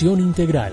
[0.00, 0.72] integral.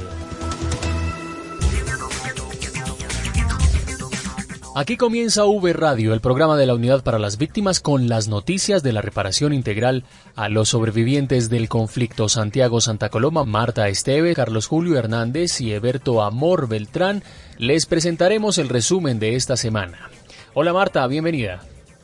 [4.75, 8.81] Aquí comienza V Radio, el programa de la Unidad para las Víctimas con las noticias
[8.81, 10.05] de la reparación integral
[10.37, 16.23] a los sobrevivientes del conflicto Santiago Santa Coloma, Marta Esteve, Carlos Julio Hernández y Eberto
[16.23, 17.21] Amor Beltrán.
[17.57, 20.09] Les presentaremos el resumen de esta semana.
[20.53, 21.61] Hola Marta, bienvenida.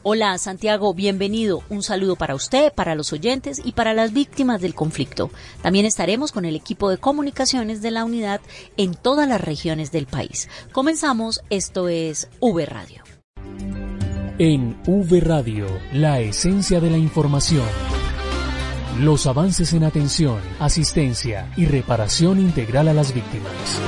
[0.08, 1.64] Hola Santiago, bienvenido.
[1.68, 5.32] Un saludo para usted, para los oyentes y para las víctimas del conflicto.
[5.64, 8.40] También estaremos con el equipo de comunicaciones de la unidad
[8.78, 10.48] en todas las regiones del país.
[10.72, 13.02] Comenzamos, esto es V Radio.
[14.38, 17.66] En V Radio, la esencia de la información.
[19.00, 23.82] Los avances en atención, asistencia y reparación integral a las víctimas.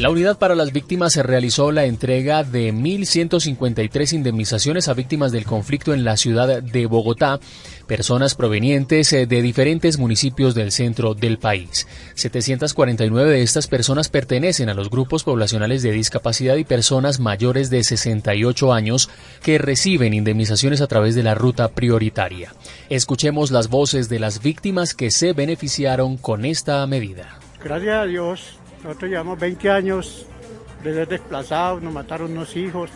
[0.00, 5.44] La Unidad para las Víctimas se realizó la entrega de 1.153 indemnizaciones a víctimas del
[5.44, 7.38] conflicto en la ciudad de Bogotá,
[7.86, 11.86] personas provenientes eh, de diferentes municipios del centro del país.
[12.14, 17.84] 749 de estas personas pertenecen a los grupos poblacionales de discapacidad y personas mayores de
[17.84, 19.10] 68 años
[19.42, 22.54] que reciben indemnizaciones a través de la ruta prioritaria.
[22.88, 27.38] Escuchemos las voces de las víctimas que se beneficiaron con esta medida.
[27.62, 30.26] Gracias a Dios nosotros llevamos 20 años
[30.82, 32.90] de ser desplazados, nos mataron unos hijos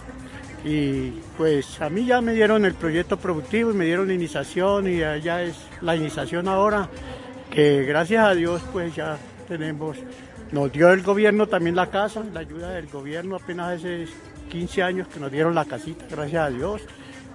[0.64, 4.88] y pues a mí ya me dieron el proyecto productivo y me dieron la iniciación
[4.88, 6.88] y ya es la iniciación ahora
[7.50, 9.98] que gracias a Dios pues ya tenemos,
[10.52, 14.06] nos dio el gobierno también la casa, la ayuda del gobierno apenas hace
[14.50, 16.82] 15 años que nos dieron la casita, gracias a Dios.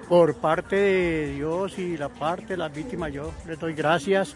[0.07, 4.35] Por parte de Dios y la parte de las víctimas yo les doy gracias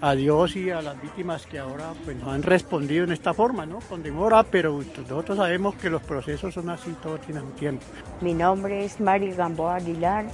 [0.00, 3.64] a Dios y a las víctimas que ahora pues, nos han respondido en esta forma,
[3.64, 3.78] ¿no?
[3.80, 7.84] Con demora, pero nosotros sabemos que los procesos son así, todo tiene un tiempo.
[8.20, 10.26] Mi nombre es Mari Gamboa Aguilar.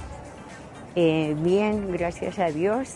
[0.95, 2.95] Eh, bien, gracias a Dios.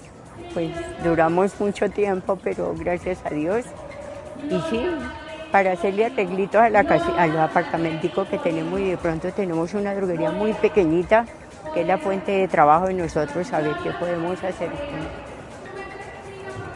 [0.54, 0.72] Pues
[1.04, 3.66] duramos mucho tiempo, pero gracias a Dios.
[4.50, 4.82] Y sí,
[5.52, 9.96] para hacerle arreglitos a la casa, al apartamentico que tenemos y de pronto tenemos una
[9.96, 11.26] droguería muy pequeñita,
[11.74, 14.70] que es la fuente de trabajo de nosotros, saber qué podemos hacer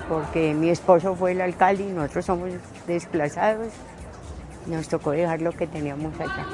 [0.09, 2.49] porque mi esposo fue el alcalde y nosotros somos
[2.87, 3.67] desplazados.
[4.65, 6.45] Nos tocó dejar lo que teníamos allá.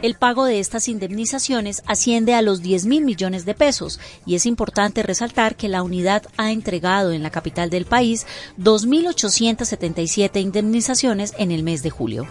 [0.00, 4.46] El pago de estas indemnizaciones asciende a los 10 mil millones de pesos y es
[4.46, 8.24] importante resaltar que la unidad ha entregado en la capital del país
[8.58, 12.28] 2.877 indemnizaciones en el mes de julio.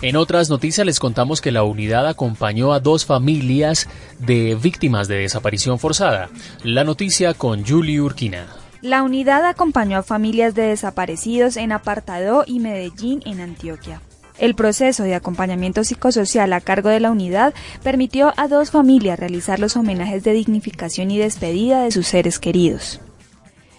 [0.00, 3.88] En otras noticias les contamos que la unidad acompañó a dos familias
[4.20, 6.28] de víctimas de desaparición forzada.
[6.62, 8.46] La noticia con Julie Urquina.
[8.80, 14.00] La unidad acompañó a familias de desaparecidos en Apartadó y Medellín, en Antioquia.
[14.38, 19.58] El proceso de acompañamiento psicosocial a cargo de la unidad permitió a dos familias realizar
[19.58, 23.00] los homenajes de dignificación y despedida de sus seres queridos.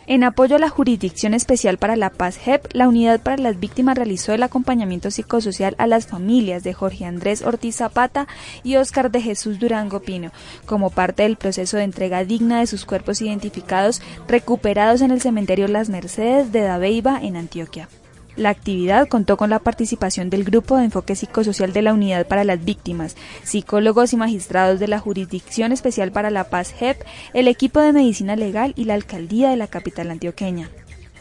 [0.09, 3.95] En apoyo a la Jurisdicción Especial para la Paz JEP, la Unidad para las Víctimas
[3.95, 8.27] realizó el acompañamiento psicosocial a las familias de Jorge Andrés Ortiz Zapata
[8.63, 10.31] y Óscar de Jesús Durango Pino,
[10.65, 15.67] como parte del proceso de entrega digna de sus cuerpos identificados recuperados en el cementerio
[15.67, 17.87] Las Mercedes de Dabeiba, en Antioquia.
[18.35, 22.43] La actividad contó con la participación del Grupo de Enfoque Psicosocial de la Unidad para
[22.43, 27.01] las Víctimas, psicólogos y magistrados de la Jurisdicción Especial para la Paz JEP,
[27.33, 30.69] el equipo de Medicina Legal y la Alcaldía de la capital antioqueña.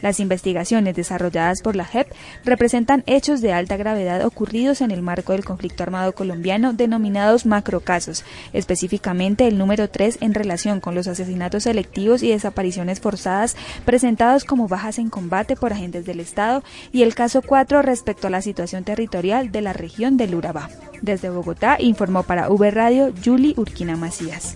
[0.00, 2.08] Las investigaciones desarrolladas por la JEP
[2.44, 8.24] representan hechos de alta gravedad ocurridos en el marco del conflicto armado colombiano denominados macrocasos,
[8.52, 14.68] específicamente el número 3 en relación con los asesinatos selectivos y desapariciones forzadas presentados como
[14.68, 16.62] bajas en combate por agentes del Estado
[16.92, 20.70] y el caso 4 respecto a la situación territorial de la región del Urabá.
[21.02, 24.54] Desde Bogotá informó para V Radio Julie Urquina Macías.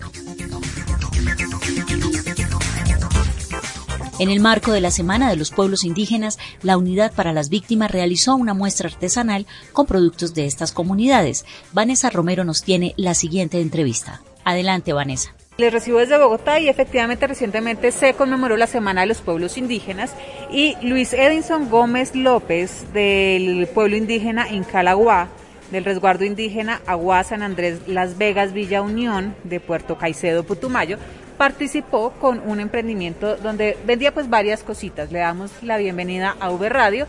[4.19, 7.89] En el marco de la Semana de los Pueblos Indígenas, la Unidad para las Víctimas
[7.89, 11.45] realizó una muestra artesanal con productos de estas comunidades.
[11.71, 14.21] Vanessa Romero nos tiene la siguiente entrevista.
[14.45, 15.33] Adelante, Vanessa.
[15.57, 20.13] Les recibo desde Bogotá y efectivamente recientemente se conmemoró la Semana de los Pueblos Indígenas
[20.51, 25.29] y Luis Edinson Gómez López del pueblo indígena Incalaguá
[25.71, 30.97] del resguardo indígena Aguá San Andrés Las Vegas Villa Unión de Puerto Caicedo Putumayo
[31.37, 35.11] participó con un emprendimiento donde vendía pues varias cositas.
[35.11, 37.07] Le damos la bienvenida a V Radio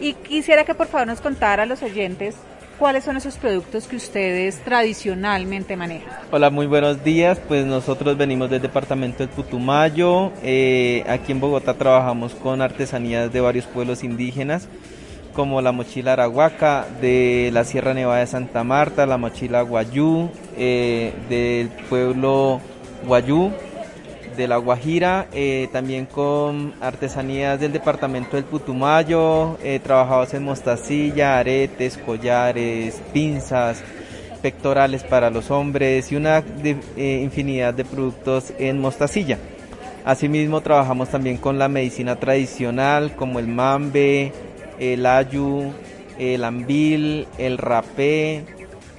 [0.00, 2.36] y quisiera que por favor nos contara a los oyentes
[2.78, 6.12] cuáles son esos productos que ustedes tradicionalmente manejan.
[6.30, 7.38] Hola, muy buenos días.
[7.48, 10.32] Pues nosotros venimos del departamento del Putumayo.
[10.42, 14.68] Eh, aquí en Bogotá trabajamos con artesanías de varios pueblos indígenas
[15.34, 21.12] como la mochila arahuaca de la Sierra Nevada de Santa Marta, la mochila guayú eh,
[21.28, 22.60] del pueblo
[23.06, 23.52] guayú
[24.38, 31.38] de la Guajira, eh, también con artesanías del departamento del Putumayo, eh, trabajados en mostacilla,
[31.38, 33.82] aretes, collares, pinzas,
[34.40, 39.38] pectorales para los hombres y una eh, infinidad de productos en mostacilla.
[40.04, 44.32] Asimismo trabajamos también con la medicina tradicional como el mambe,
[44.78, 45.72] el ayu,
[46.18, 48.44] el ambil, el rapé,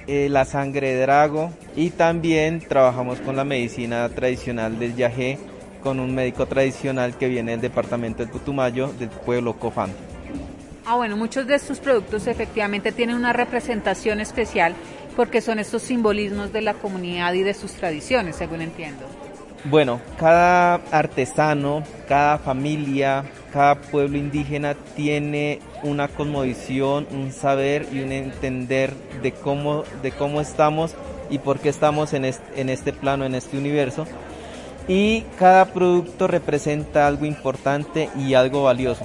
[0.06, 5.38] eh, la sangre de drago y también trabajamos con la medicina tradicional del yagé
[5.82, 9.90] con un médico tradicional que viene del departamento del Putumayo del pueblo Cofán.
[10.84, 14.74] Ah, bueno, muchos de estos productos efectivamente tienen una representación especial
[15.16, 19.06] porque son estos simbolismos de la comunidad y de sus tradiciones, según entiendo.
[19.64, 28.10] Bueno, cada artesano, cada familia, cada pueblo indígena tiene una cosmovisión, un saber y un
[28.10, 30.94] entender de cómo, de cómo estamos
[31.28, 34.06] y por qué estamos en este, en este plano, en este universo.
[34.88, 39.04] Y cada producto representa algo importante y algo valioso.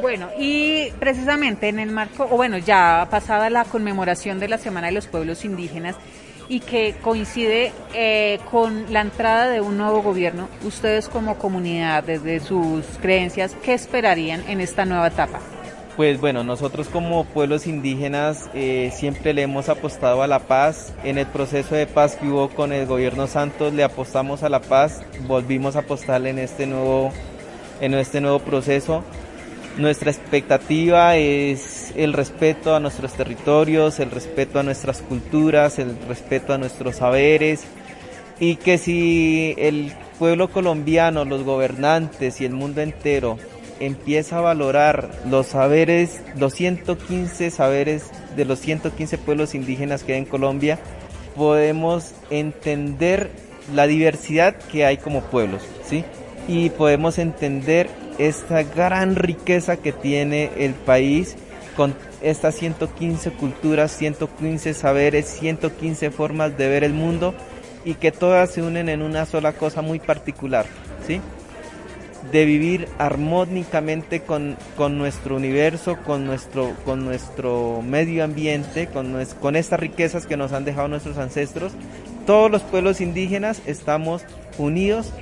[0.00, 4.86] Bueno, y precisamente en el marco, o bueno, ya pasada la conmemoración de la Semana
[4.86, 5.96] de los Pueblos Indígenas,
[6.48, 12.40] y que coincide eh, con la entrada de un nuevo gobierno, ustedes como comunidad, desde
[12.40, 15.40] sus creencias, ¿qué esperarían en esta nueva etapa?
[15.96, 20.94] Pues bueno, nosotros como pueblos indígenas eh, siempre le hemos apostado a la paz.
[21.02, 24.60] En el proceso de paz que hubo con el gobierno Santos le apostamos a la
[24.60, 27.10] paz, volvimos a apostarle en este nuevo,
[27.80, 29.02] en este nuevo proceso.
[29.76, 36.54] Nuestra expectativa es el respeto a nuestros territorios, el respeto a nuestras culturas, el respeto
[36.54, 37.64] a nuestros saberes
[38.38, 43.36] y que si el pueblo colombiano, los gobernantes y el mundo entero
[43.80, 48.06] empieza a valorar los saberes, los 115 saberes
[48.36, 50.78] de los 115 pueblos indígenas que hay en Colombia,
[51.34, 53.32] podemos entender
[53.74, 56.04] la diversidad que hay como pueblos, ¿sí?
[56.46, 61.36] Y podemos entender esta gran riqueza que tiene el país
[61.78, 67.34] con estas 115 culturas, 115 saberes, 115 formas de ver el mundo
[67.84, 70.66] y que todas se unen en una sola cosa muy particular,
[71.06, 71.20] ¿sí?
[72.32, 79.54] De vivir armónicamente con, con nuestro universo, con nuestro, con nuestro medio ambiente, con, con
[79.54, 81.74] estas riquezas que nos han dejado nuestros ancestros.
[82.26, 84.22] Todos los pueblos indígenas estamos
[84.58, 85.12] unidos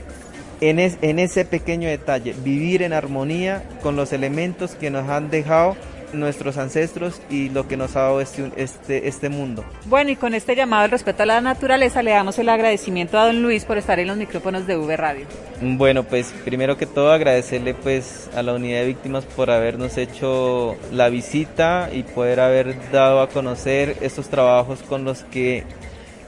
[0.62, 5.76] en, en ese pequeño detalle, vivir en armonía con los elementos que nos han dejado
[6.12, 9.64] nuestros ancestros y lo que nos ha dado este, este, este mundo.
[9.86, 13.26] Bueno, y con este llamado al respeto a la naturaleza le damos el agradecimiento a
[13.26, 15.26] don Luis por estar en los micrófonos de V Radio.
[15.60, 20.76] Bueno, pues primero que todo agradecerle pues a la unidad de víctimas por habernos hecho
[20.92, 25.64] la visita y poder haber dado a conocer estos trabajos con los que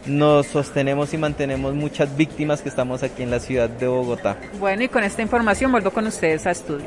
[0.06, 4.36] nos sostenemos y mantenemos muchas víctimas que estamos aquí en la ciudad de Bogotá.
[4.58, 6.86] Bueno, y con esta información vuelvo con ustedes a estudio.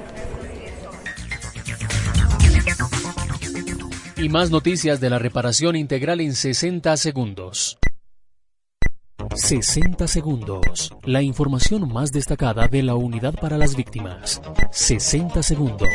[4.21, 7.79] Y más noticias de la reparación integral en 60 segundos.
[9.33, 10.91] 60 segundos.
[11.05, 14.39] La información más destacada de la unidad para las víctimas.
[14.71, 15.89] 60 segundos.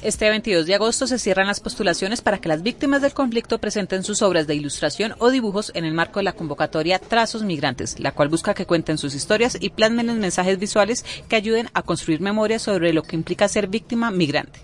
[0.00, 4.02] Este 22 de agosto se cierran las postulaciones para que las víctimas del conflicto presenten
[4.02, 8.12] sus obras de ilustración o dibujos en el marco de la convocatoria Trazos Migrantes, la
[8.12, 12.22] cual busca que cuenten sus historias y plasmen los mensajes visuales que ayuden a construir
[12.22, 14.60] memoria sobre lo que implica ser víctima migrante.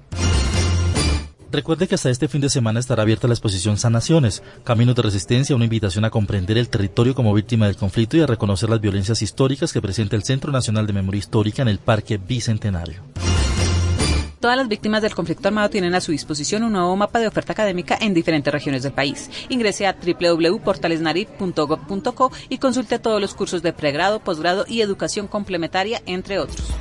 [1.53, 5.57] Recuerde que hasta este fin de semana estará abierta la exposición Sanaciones, Caminos de Resistencia,
[5.57, 9.21] una invitación a comprender el territorio como víctima del conflicto y a reconocer las violencias
[9.21, 13.03] históricas que presenta el Centro Nacional de Memoria Histórica en el Parque Bicentenario.
[14.39, 17.53] Todas las víctimas del conflicto armado tienen a su disposición un nuevo mapa de oferta
[17.53, 19.29] académica en diferentes regiones del país.
[19.51, 26.39] Ingrese a www.portalesnari.gov.co y consulte todos los cursos de pregrado, posgrado y educación complementaria, entre
[26.39, 26.73] otros.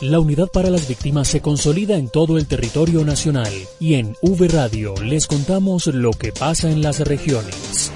[0.00, 4.46] La unidad para las víctimas se consolida en todo el territorio nacional y en V
[4.46, 7.90] Radio les contamos lo que pasa en las regiones.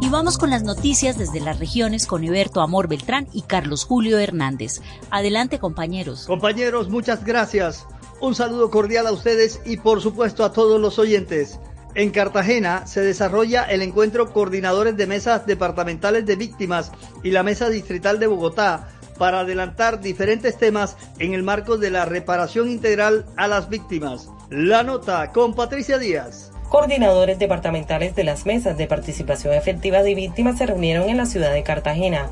[0.00, 4.18] Y vamos con las noticias desde las regiones con Eberto Amor Beltrán y Carlos Julio
[4.18, 4.80] Hernández.
[5.10, 6.24] Adelante compañeros.
[6.24, 7.86] Compañeros, muchas gracias.
[8.22, 11.60] Un saludo cordial a ustedes y por supuesto a todos los oyentes.
[11.96, 17.70] En Cartagena se desarrolla el encuentro Coordinadores de Mesas Departamentales de Víctimas y la Mesa
[17.70, 23.48] Distrital de Bogotá para adelantar diferentes temas en el marco de la reparación integral a
[23.48, 24.28] las víctimas.
[24.50, 26.52] La nota con Patricia Díaz.
[26.68, 31.54] Coordinadores departamentales de las mesas de participación efectiva de víctimas se reunieron en la ciudad
[31.54, 32.28] de Cartagena.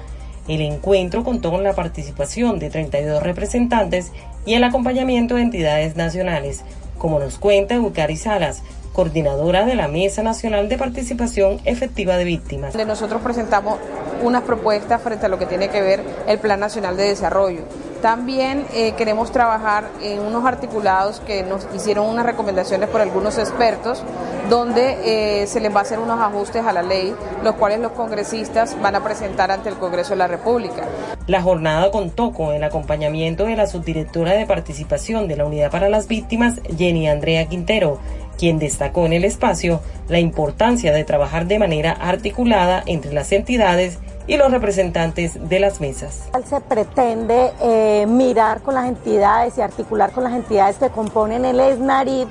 [0.47, 4.12] El encuentro contó con la participación de 32 representantes
[4.44, 6.64] y el acompañamiento de entidades nacionales,
[6.99, 8.62] como nos cuenta Eucari Salas,
[8.94, 12.74] coordinadora de la Mesa Nacional de Participación Efectiva de Víctimas.
[12.74, 13.78] Nosotros presentamos
[14.22, 17.62] unas propuestas frente a lo que tiene que ver el Plan Nacional de Desarrollo.
[18.00, 24.02] También eh, queremos trabajar en unos articulados que nos hicieron unas recomendaciones por algunos expertos,
[24.50, 27.92] donde eh, se les va a hacer unos ajustes a la ley, los cuales los
[27.92, 30.84] congresistas van a presentar ante el Congreso de la República.
[31.26, 35.88] La jornada contó con el acompañamiento de la subdirectora de participación de la Unidad para
[35.88, 37.98] las Víctimas, Jenny Andrea Quintero,
[38.38, 43.98] quien destacó en el espacio la importancia de trabajar de manera articulada entre las entidades
[44.26, 46.28] y los representantes de las mesas.
[46.48, 51.60] Se pretende eh, mirar con las entidades y articular con las entidades que componen el
[51.60, 52.26] ESNARID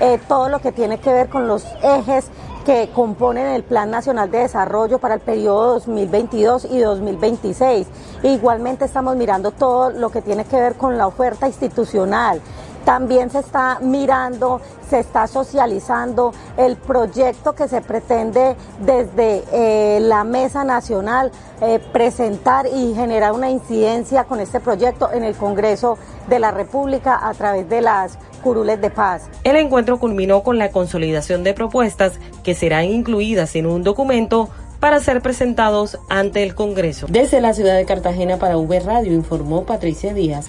[0.00, 2.26] eh, todo lo que tiene que ver con los ejes
[2.66, 7.86] que componen el Plan Nacional de Desarrollo para el periodo 2022 y 2026.
[8.24, 12.42] igualmente estamos mirando todo lo que tiene que ver con la oferta institucional,
[12.86, 20.22] también se está mirando, se está socializando el proyecto que se pretende desde eh, la
[20.22, 26.38] Mesa Nacional eh, presentar y generar una incidencia con este proyecto en el Congreso de
[26.38, 29.28] la República a través de las curules de paz.
[29.42, 32.12] El encuentro culminó con la consolidación de propuestas
[32.44, 37.08] que serán incluidas en un documento para ser presentados ante el Congreso.
[37.10, 40.46] Desde la ciudad de Cartagena para V Radio informó Patricia Díaz.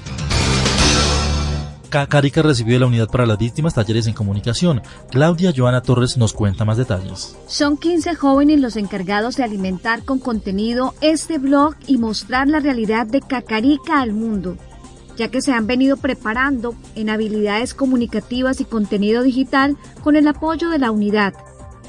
[1.90, 4.82] Cacarica recibió de la Unidad para las Víctimas talleres en comunicación.
[5.10, 7.36] Claudia Joana Torres nos cuenta más detalles.
[7.48, 13.08] Son 15 jóvenes los encargados de alimentar con contenido este blog y mostrar la realidad
[13.08, 14.58] de Cacarica al mundo,
[15.16, 20.70] ya que se han venido preparando en habilidades comunicativas y contenido digital con el apoyo
[20.70, 21.34] de la unidad.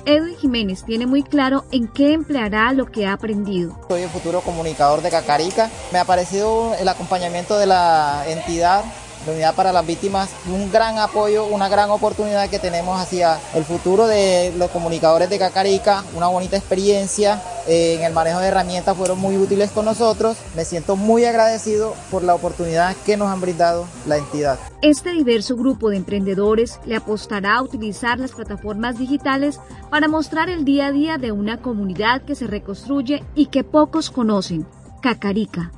[0.04, 3.78] Edwin Jiménez tiene muy claro en qué empleará lo que ha aprendido.
[3.88, 5.70] Soy el futuro comunicador de Cacarica.
[5.92, 8.84] Me ha parecido el acompañamiento de la entidad
[9.28, 13.64] la Unidad para las Víctimas, un gran apoyo, una gran oportunidad que tenemos hacia el
[13.64, 18.96] futuro de los comunicadores de Cacarica, una bonita experiencia eh, en el manejo de herramientas
[18.96, 20.38] fueron muy útiles con nosotros.
[20.56, 24.58] Me siento muy agradecido por la oportunidad que nos han brindado la entidad.
[24.80, 30.64] Este diverso grupo de emprendedores le apostará a utilizar las plataformas digitales para mostrar el
[30.64, 34.66] día a día de una comunidad que se reconstruye y que pocos conocen,
[35.02, 35.72] Cacarica.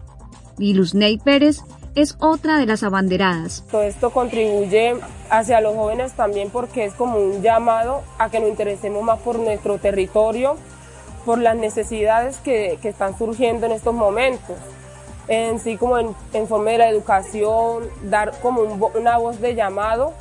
[0.59, 1.63] Y Ney Pérez
[1.95, 3.65] es otra de las abanderadas.
[3.71, 4.97] Todo esto contribuye
[5.29, 9.39] hacia los jóvenes también porque es como un llamado a que nos interesemos más por
[9.39, 10.57] nuestro territorio,
[11.25, 14.57] por las necesidades que, que están surgiendo en estos momentos.
[15.29, 20.13] En sí como en, forma de la educación, dar como una voz de llamado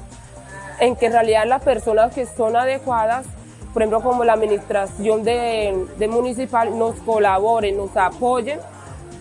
[0.79, 3.25] en que en realidad las personas que son adecuadas,
[3.73, 8.59] por ejemplo como la administración de, de municipal, nos colaboren, nos apoyen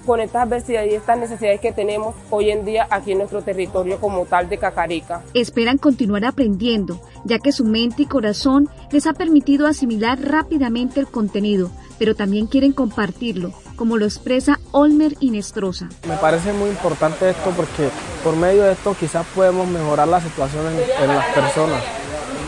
[0.09, 4.00] con estas adversidades y estas necesidades que tenemos hoy en día aquí en nuestro territorio
[4.00, 5.23] como tal de Cacarica.
[5.35, 11.09] Esperan continuar aprendiendo, ya que su mente y corazón les ha permitido asimilar rápidamente el
[11.09, 15.91] contenido, pero también quieren compartirlo, como lo expresa Olmer Inestrosa.
[16.09, 17.91] Me parece muy importante esto porque
[18.25, 20.65] por medio de esto quizás podemos mejorar la situación
[21.03, 21.83] en, las personas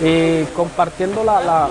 [0.02, 1.68] y compartiendo la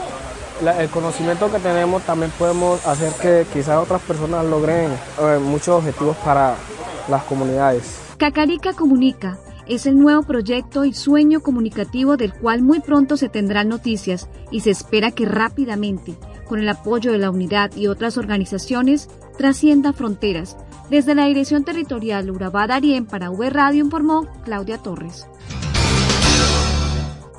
[0.62, 6.18] el conocimiento que tenemos también podemos hacer que quizás otras personas logren eh, muchos objetivos
[6.18, 6.56] para
[7.08, 8.00] las comunidades.
[8.18, 9.38] Cacarica Comunica
[9.68, 14.62] es el nuevo proyecto y sueño comunicativo del cual muy pronto se tendrán noticias y
[14.62, 20.58] se espera que rápidamente, con el apoyo de la unidad y otras organizaciones, trascienda fronteras.
[20.90, 25.28] Desde la Dirección Territorial Urabá Darien para V Radio informó Claudia Torres.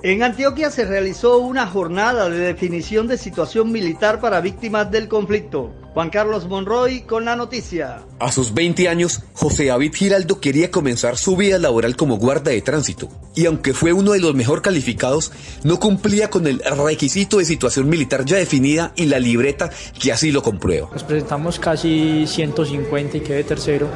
[0.03, 5.75] En Antioquia se realizó una jornada de definición de situación militar para víctimas del conflicto.
[5.93, 8.03] Juan Carlos Monroy con la noticia.
[8.19, 12.63] A sus 20 años, José David Giraldo quería comenzar su vida laboral como guarda de
[12.63, 15.33] tránsito y aunque fue uno de los mejor calificados,
[15.65, 19.69] no cumplía con el requisito de situación militar ya definida y la libreta
[20.01, 20.89] que así lo comprueba.
[20.95, 23.87] Nos presentamos casi 150 y quedé tercero.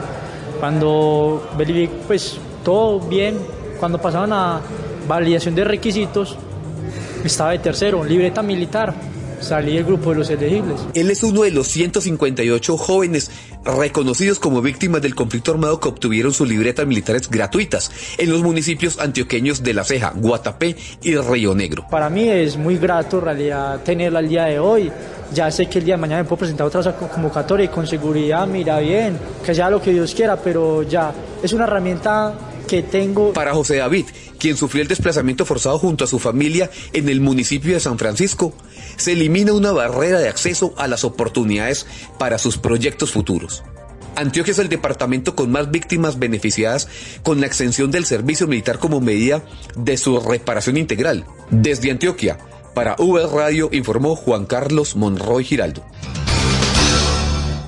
[0.60, 1.50] Cuando
[2.06, 3.38] pues todo bien,
[3.80, 4.60] cuando pasaban a
[5.06, 6.36] validación de requisitos,
[7.24, 8.94] estaba de tercero, libreta militar,
[9.40, 10.80] salí del grupo de los elegibles.
[10.94, 13.30] Él es uno de los 158 jóvenes
[13.64, 18.98] reconocidos como víctimas del conflicto armado que obtuvieron sus libretas militares gratuitas en los municipios
[18.98, 21.86] antioqueños de La Ceja, Guatapé y Río Negro.
[21.90, 24.90] Para mí es muy grato en realidad tenerla al día de hoy.
[25.32, 28.46] Ya sé que el día de mañana me puedo presentar otra convocatoria y con seguridad
[28.46, 32.34] mira bien, que sea lo que Dios quiera, pero ya es una herramienta
[33.34, 34.06] Para José David,
[34.38, 38.54] quien sufrió el desplazamiento forzado junto a su familia en el municipio de San Francisco,
[38.96, 41.86] se elimina una barrera de acceso a las oportunidades
[42.18, 43.62] para sus proyectos futuros.
[44.16, 46.88] Antioquia es el departamento con más víctimas beneficiadas
[47.22, 49.44] con la extensión del servicio militar como medida
[49.76, 51.24] de su reparación integral.
[51.50, 52.38] Desde Antioquia,
[52.74, 55.84] para V Radio informó Juan Carlos Monroy Giraldo.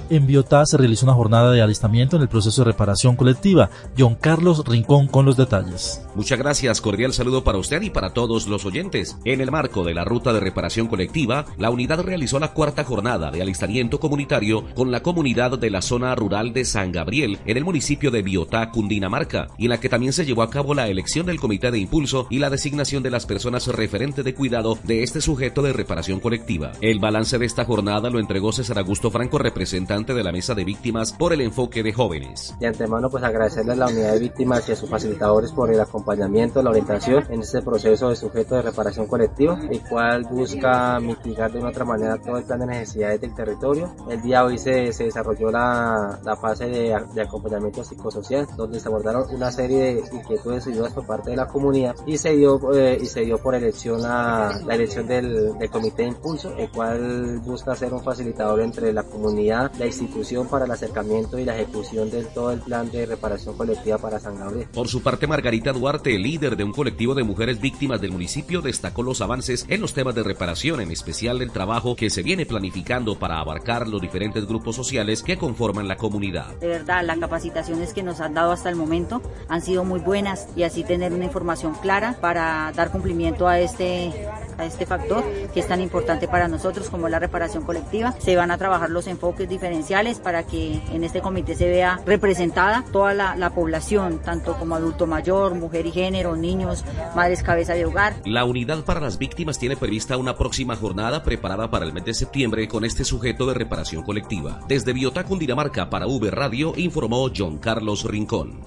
[0.09, 3.71] En Biotá se realizó una jornada de alistamiento en el proceso de reparación colectiva.
[3.99, 6.01] John Carlos Rincón con los detalles.
[6.15, 9.17] Muchas gracias, cordial saludo para usted y para todos los oyentes.
[9.25, 13.33] En el marco de la ruta de reparación colectiva, la unidad realizó la cuarta jornada
[13.33, 17.65] de alistamiento comunitario con la comunidad de la zona rural de San Gabriel en el
[17.65, 21.27] municipio de Biotá, Cundinamarca, y en la que también se llevó a cabo la elección
[21.27, 25.21] del comité de impulso y la designación de las personas referente de cuidado de este
[25.21, 26.71] sujeto de reparación colectiva.
[26.81, 30.65] El balance de esta jornada lo entregó César Augusto Franco, representante de la mesa de
[30.65, 32.55] víctimas por el enfoque de jóvenes.
[32.61, 35.81] De antemano, pues agradecerle a la unidad de víctimas y a sus facilitadores por el
[35.81, 41.51] acompañamiento, la orientación en este proceso de sujeto de reparación colectiva, el cual busca mitigar
[41.51, 43.95] de una otra manera todo el plan de necesidades del territorio.
[44.11, 48.89] El día hoy se, se desarrolló la, la fase de, de, acompañamiento psicosocial, donde se
[48.89, 52.61] abordaron una serie de inquietudes y dudas por parte de la comunidad y se dio,
[52.75, 56.71] eh, y se dio por elección la, la elección del, del comité de impulso, el
[56.71, 61.57] cual busca ser un facilitador entre la comunidad, la institución para el acercamiento y la
[61.57, 64.69] ejecución de todo el plan de reparación colectiva para San Gabriel.
[64.73, 69.03] Por su parte, Margarita Duarte, líder de un colectivo de mujeres víctimas del municipio, destacó
[69.03, 73.19] los avances en los temas de reparación, en especial el trabajo que se viene planificando
[73.19, 76.55] para abarcar los diferentes grupos sociales que conforman la comunidad.
[76.57, 80.49] De verdad, las capacitaciones que nos han dado hasta el momento han sido muy buenas
[80.57, 84.13] y así tener una información clara para dar cumplimiento a este
[84.59, 88.15] a este factor que es tan importante para nosotros como la reparación colectiva.
[88.19, 92.85] Se van a trabajar los enfoques diferenciales para que en este comité se vea representada
[92.93, 97.87] toda la, la población, tanto como adulto mayor, mujer y género, niños, madres cabeza de
[97.87, 98.15] hogar.
[98.25, 102.15] La unidad para las víctimas tiene prevista una próxima jornada preparada para el mes de
[102.15, 104.61] septiembre con este sujeto de reparación colectiva.
[104.69, 108.61] Desde Biotá, Cundinamarca, para V Radio, informó John Carlos Rincón.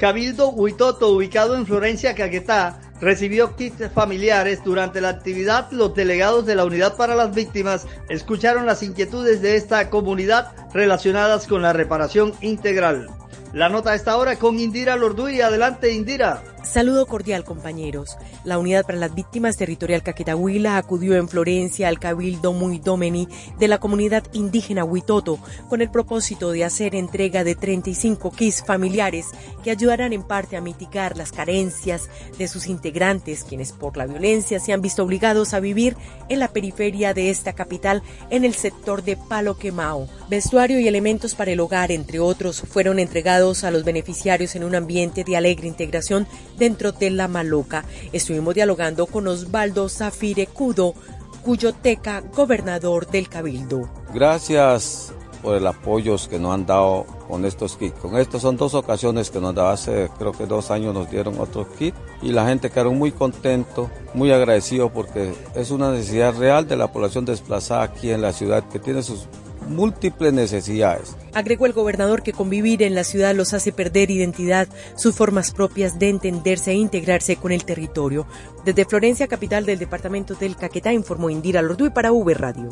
[0.00, 4.64] Cabildo Huitoto, ubicado en Florencia, Caquetá, recibió kits familiares.
[4.64, 9.56] Durante la actividad, los delegados de la Unidad para las Víctimas escucharon las inquietudes de
[9.56, 13.08] esta comunidad relacionadas con la reparación integral.
[13.52, 15.42] La nota a esta hora con Indira Lorduy.
[15.42, 16.42] Adelante, Indira.
[16.62, 18.16] Saludo cordial, compañeros.
[18.44, 23.78] La Unidad para las Víctimas Territorial Caquetahuila acudió en Florencia al Cabildo Muidomeni de la
[23.78, 29.26] comunidad indígena Huitoto con el propósito de hacer entrega de 35 kits familiares
[29.64, 34.60] que ayudarán en parte a mitigar las carencias de sus integrantes, quienes por la violencia
[34.60, 35.96] se han visto obligados a vivir
[36.28, 40.08] en la periferia de esta capital en el sector de Palo Quemao.
[40.28, 44.74] Vestuario y elementos para el hogar, entre otros, fueron entregados a los beneficiarios en un
[44.74, 46.28] ambiente de alegre integración
[46.60, 47.84] dentro de La Maloca.
[48.12, 50.94] Estuvimos dialogando con Osvaldo Zafire Cudo,
[51.42, 53.88] Cuyoteca, gobernador del Cabildo.
[54.14, 57.98] Gracias por el apoyo que nos han dado con estos kits.
[57.98, 61.40] Con estos son dos ocasiones que nos da hace creo que dos años nos dieron
[61.40, 66.68] otros kits y la gente quedó muy contento, muy agradecido porque es una necesidad real
[66.68, 69.26] de la población desplazada aquí en la ciudad que tiene sus
[69.70, 71.16] múltiples necesidades.
[71.32, 75.98] Agregó el gobernador que convivir en la ciudad los hace perder identidad, sus formas propias
[75.98, 78.26] de entenderse e integrarse con el territorio.
[78.64, 82.68] Desde Florencia, capital del departamento del Caquetá, informó Indira Lorduy para V Radio.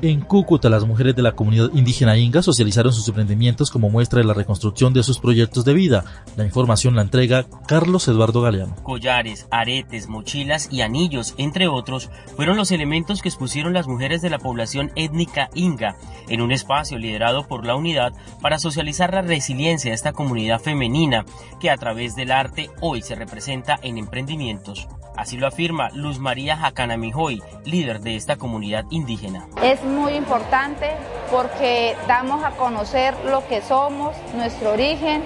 [0.00, 4.26] En Cúcuta, las mujeres de la comunidad indígena Inga socializaron sus emprendimientos como muestra de
[4.26, 6.04] la reconstrucción de sus proyectos de vida.
[6.36, 8.76] La información la entrega Carlos Eduardo Galeano.
[8.84, 14.30] Collares, aretes, mochilas y anillos, entre otros, fueron los elementos que expusieron las mujeres de
[14.30, 15.96] la población étnica Inga
[16.28, 21.24] en un espacio liderado por la unidad para socializar la resiliencia de esta comunidad femenina
[21.58, 24.86] que a través del arte hoy se representa en emprendimientos.
[25.18, 29.48] Así lo afirma Luz María Jacanamijoy, líder de esta comunidad indígena.
[29.64, 30.92] Es muy importante
[31.32, 35.24] porque damos a conocer lo que somos, nuestro origen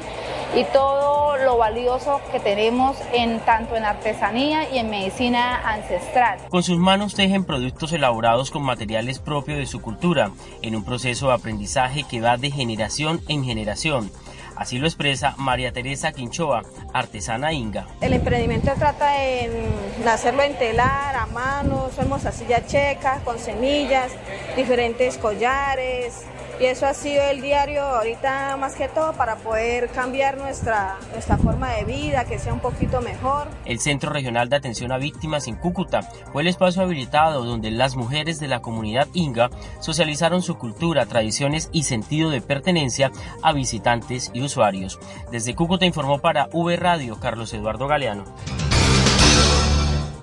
[0.57, 6.39] y todo lo valioso que tenemos en tanto en artesanía y en medicina ancestral.
[6.49, 10.31] Con sus manos tejen productos elaborados con materiales propios de su cultura,
[10.63, 14.11] en un proceso de aprendizaje que va de generación en generación.
[14.63, 17.89] Así lo expresa María Teresa Quinchoa, artesana inga.
[18.01, 19.51] El emprendimiento trata en
[20.07, 24.13] hacerlo en telar, a mano, somos silla checa, con semillas,
[24.55, 26.23] diferentes collares,
[26.63, 31.37] y eso ha sido el diario ahorita más que todo para poder cambiar nuestra, nuestra
[31.37, 33.49] forma de vida, que sea un poquito mejor.
[33.65, 37.97] El Centro Regional de Atención a Víctimas en Cúcuta fue el espacio habilitado donde las
[37.97, 43.11] mujeres de la comunidad Inga socializaron su cultura, tradiciones y sentido de pertenencia
[43.43, 45.01] a visitantes y usuarios.
[45.33, 48.25] Desde Cúcuta informó para V Radio Carlos Eduardo Galeano.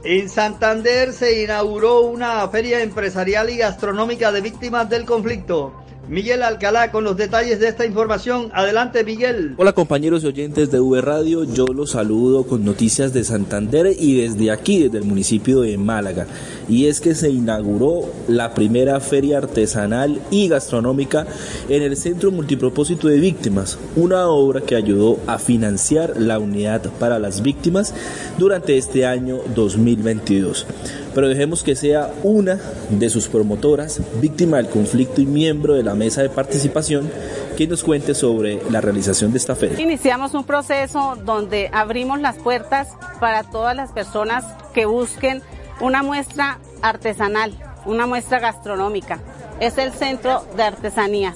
[0.05, 5.73] En Santander se inauguró una feria empresarial y gastronómica de víctimas del conflicto.
[6.09, 8.49] Miguel Alcalá con los detalles de esta información.
[8.55, 9.53] Adelante, Miguel.
[9.57, 14.19] Hola compañeros y oyentes de V Radio, yo los saludo con noticias de Santander y
[14.21, 16.25] desde aquí, desde el municipio de Málaga.
[16.67, 21.27] Y es que se inauguró la primera feria artesanal y gastronómica
[21.69, 27.19] en el Centro Multipropósito de Víctimas, una obra que ayudó a financiar la unidad para
[27.19, 27.93] las víctimas
[28.39, 30.65] durante este año 2022
[31.13, 35.95] pero dejemos que sea una de sus promotoras, víctima del conflicto y miembro de la
[35.95, 37.09] mesa de participación,
[37.57, 39.81] que nos cuente sobre la realización de esta feria.
[39.81, 42.87] Iniciamos un proceso donde abrimos las puertas
[43.19, 45.41] para todas las personas que busquen
[45.81, 47.53] una muestra artesanal,
[47.85, 49.19] una muestra gastronómica.
[49.59, 51.35] Es el centro de artesanías.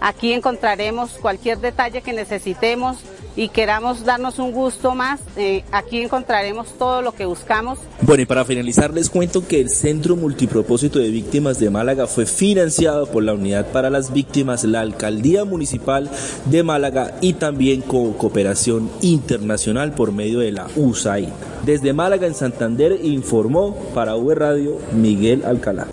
[0.00, 2.98] Aquí encontraremos cualquier detalle que necesitemos
[3.36, 7.78] y queramos darnos un gusto más, eh, aquí encontraremos todo lo que buscamos.
[8.02, 12.26] Bueno, y para finalizar les cuento que el Centro Multipropósito de Víctimas de Málaga fue
[12.26, 16.10] financiado por la Unidad para las Víctimas, la Alcaldía Municipal
[16.46, 21.28] de Málaga y también con cooperación internacional por medio de la USAID.
[21.64, 25.88] Desde Málaga en Santander informó para V Radio Miguel Alcalá.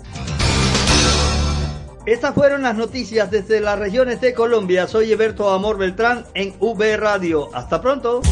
[2.06, 4.88] Estas fueron las noticias desde las regiones de Colombia.
[4.88, 7.54] Soy Eberto Amor Beltrán en V Radio.
[7.54, 8.22] Hasta pronto.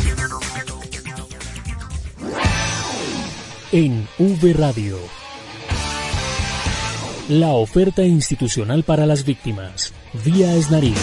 [3.70, 4.96] En V Radio.
[7.28, 9.92] La oferta institucional para las víctimas.
[10.24, 10.94] Vía Esnarí.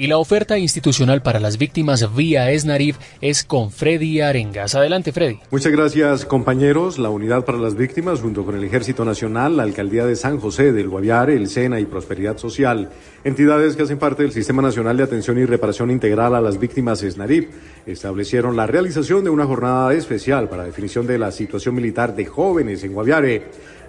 [0.00, 4.76] Y la oferta institucional para las víctimas vía ESNARIF es con Freddy Arengas.
[4.76, 5.40] Adelante, Freddy.
[5.50, 7.00] Muchas gracias, compañeros.
[7.00, 10.72] La Unidad para las Víctimas, junto con el Ejército Nacional, la Alcaldía de San José
[10.72, 12.90] del Guaviare, el SENA y Prosperidad Social,
[13.24, 17.02] entidades que hacen parte del Sistema Nacional de Atención y Reparación Integral a las Víctimas
[17.02, 17.48] ESNARIF,
[17.84, 22.84] establecieron la realización de una jornada especial para definición de la situación militar de jóvenes
[22.84, 23.42] en Guaviare.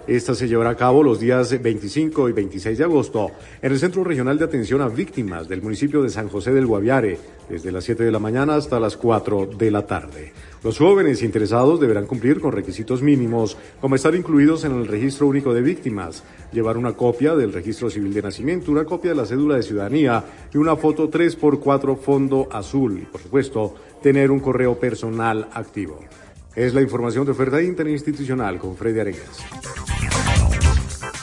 [0.06, 3.30] Esta se llevará a cabo los días 25 y 26 de agosto
[3.62, 7.18] en el Centro Regional de Atención a Víctimas del municipio de San José del Guaviare,
[7.48, 10.32] desde las 7 de la mañana hasta las 4 de la tarde.
[10.64, 15.54] Los jóvenes interesados deberán cumplir con requisitos mínimos, como estar incluidos en el registro único
[15.54, 19.56] de víctimas, llevar una copia del registro civil de nacimiento, una copia de la cédula
[19.56, 25.48] de ciudadanía y una foto 3x4 fondo azul y, por supuesto, tener un correo personal
[25.52, 26.00] activo.
[26.56, 29.89] Es la información de oferta interinstitucional con Freddy Arenas.